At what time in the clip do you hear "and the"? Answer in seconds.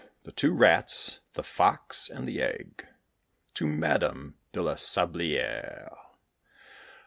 2.09-2.41